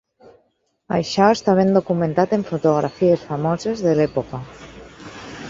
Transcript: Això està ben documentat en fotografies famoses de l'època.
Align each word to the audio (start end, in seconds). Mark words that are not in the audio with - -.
Això 0.95 1.27
està 1.33 1.55
ben 1.59 1.69
documentat 1.75 2.33
en 2.39 2.47
fotografies 2.49 3.27
famoses 3.29 3.85
de 3.89 3.95
l'època. 4.01 4.43